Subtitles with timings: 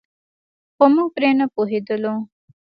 [0.75, 2.13] خو موږ پرې نه پوهېدلو.